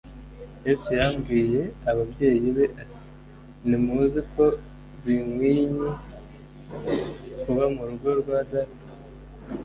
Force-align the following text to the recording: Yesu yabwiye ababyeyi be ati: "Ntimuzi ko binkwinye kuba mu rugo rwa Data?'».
Yesu 0.67 0.89
yabwiye 1.01 1.61
ababyeyi 1.89 2.47
be 2.55 2.65
ati: 2.81 3.03
"Ntimuzi 3.67 4.19
ko 4.33 4.45
binkwinye 5.03 5.89
kuba 7.41 7.63
mu 7.73 7.81
rugo 7.89 8.09
rwa 8.21 8.39
Data?'». 8.51 8.83